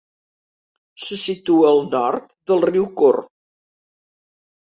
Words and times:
Se 1.07 1.17
situa 1.23 1.67
al 1.73 1.83
nord 1.91 2.25
del 2.53 2.65
riu 2.71 2.87
Corb. 3.03 3.27